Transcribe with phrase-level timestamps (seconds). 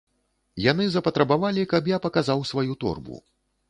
[0.71, 3.27] Яны запатрабавалі, каб я паказаў сваю торбу.